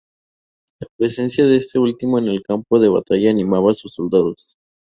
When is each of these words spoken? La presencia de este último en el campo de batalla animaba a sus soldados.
La 0.79 0.87
presencia 0.97 1.45
de 1.45 1.57
este 1.57 1.77
último 1.77 2.17
en 2.17 2.27
el 2.27 2.41
campo 2.41 2.79
de 2.79 2.89
batalla 2.89 3.29
animaba 3.29 3.69
a 3.69 3.75
sus 3.75 3.93
soldados. 3.93 4.55